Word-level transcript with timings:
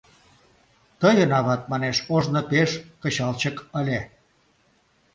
Тыйын 1.01 1.31
ават, 1.39 1.61
манеш, 1.71 1.97
ожно 2.15 2.41
пеш 2.51 2.71
кычалчык 3.01 3.57
ыле. 3.79 3.99